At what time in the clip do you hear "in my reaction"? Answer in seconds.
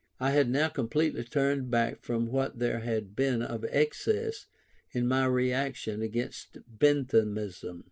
4.91-6.01